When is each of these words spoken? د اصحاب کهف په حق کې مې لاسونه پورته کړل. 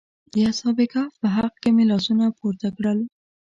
د 0.33 0.35
اصحاب 0.51 0.79
کهف 0.91 1.13
په 1.21 1.27
حق 1.35 1.53
کې 1.61 1.69
مې 1.75 1.83
لاسونه 1.91 2.25
پورته 2.37 2.67
کړل. 2.77 2.99